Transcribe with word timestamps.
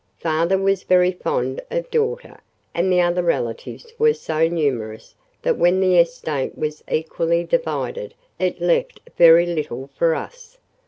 Father 0.17 0.57
was 0.57 0.81
very 0.81 1.11
fond 1.11 1.61
of 1.69 1.91
daughter, 1.91 2.41
and 2.73 2.91
the 2.91 2.99
other 2.99 3.21
relatives 3.21 3.85
were 3.99 4.15
so 4.15 4.47
numerous 4.47 5.13
that 5.43 5.59
when 5.59 5.79
the 5.79 5.99
estate 5.99 6.57
was 6.57 6.83
equally 6.89 7.43
divided 7.43 8.15
it 8.39 8.59
left 8.59 8.99
very 9.15 9.45
little 9.45 9.91
for 9.95 10.15
us. 10.15 10.57